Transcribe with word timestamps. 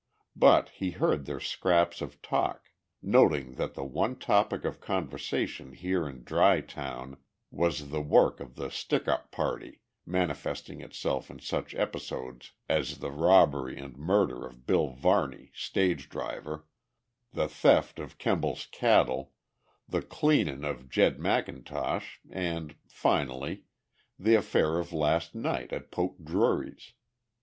But 0.35 0.69
he 0.69 0.89
heard 0.97 1.25
their 1.27 1.39
scraps 1.39 2.01
of 2.01 2.19
talk, 2.23 2.71
noting 3.03 3.53
that 3.57 3.75
the 3.75 3.83
one 3.83 4.15
topic 4.17 4.65
of 4.65 4.81
conversation 4.81 5.73
here 5.73 6.09
in 6.09 6.23
Dry 6.23 6.59
Town 6.61 7.17
was 7.51 7.89
the 7.91 8.01
work 8.01 8.39
of 8.39 8.55
the 8.55 8.71
"stick 8.71 9.07
up 9.07 9.29
party" 9.29 9.81
manifesting 10.03 10.81
itself 10.81 11.29
in 11.29 11.37
such 11.39 11.75
episodes 11.75 12.53
as 12.67 12.97
the 12.97 13.11
robbery 13.11 13.77
and 13.77 13.95
murder 13.95 14.43
of 14.43 14.65
Bill 14.65 14.87
Varney, 14.87 15.51
stage 15.53 16.09
driver, 16.09 16.65
the 17.31 17.47
theft 17.47 17.99
of 17.99 18.17
Kemble's 18.17 18.65
cattle, 18.71 19.33
the 19.87 20.01
"cleanin'" 20.01 20.65
of 20.65 20.89
Jed 20.89 21.19
Macintosh 21.19 22.17
and, 22.27 22.75
finally, 22.87 23.65
the 24.17 24.33
affair 24.33 24.79
of 24.79 24.93
last 24.93 25.35
night 25.35 25.71
at 25.71 25.91
Poke 25.91 26.17
Drury's. 26.23 26.93